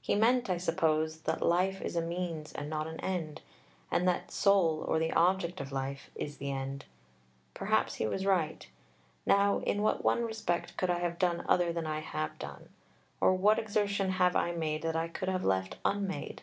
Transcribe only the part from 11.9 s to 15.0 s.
have done? or what exertion have I made that